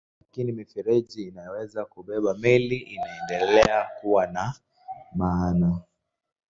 Lakini 0.19 0.51
mifereji 0.51 1.23
inayoweza 1.27 1.85
kubeba 1.85 2.33
meli 2.33 2.77
inaendelea 2.77 3.83
kuwa 4.01 4.27
na 4.27 4.53
maana. 5.15 5.81